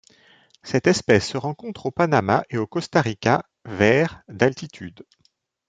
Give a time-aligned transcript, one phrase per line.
[0.63, 5.05] Cette espèce se rencontre au Panama et au Costa Rica vers d'altitude.